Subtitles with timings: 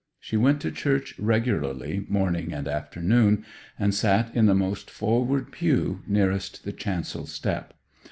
[0.19, 3.45] She went to church regularly morning and afternoon,
[3.77, 7.75] and sat in the most forward pew, nearest the chancel step.